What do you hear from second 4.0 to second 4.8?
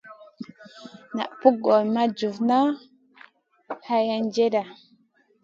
hendjena.